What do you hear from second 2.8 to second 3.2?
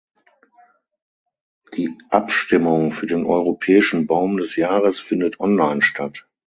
für